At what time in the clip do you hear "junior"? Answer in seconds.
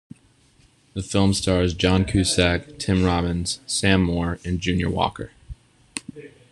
4.59-4.89